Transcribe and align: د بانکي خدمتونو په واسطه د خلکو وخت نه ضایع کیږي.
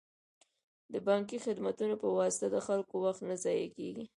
د 0.93 0.95
بانکي 1.07 1.37
خدمتونو 1.45 1.95
په 2.03 2.07
واسطه 2.17 2.47
د 2.51 2.57
خلکو 2.67 2.95
وخت 3.05 3.21
نه 3.29 3.35
ضایع 3.43 3.67
کیږي. 3.77 4.05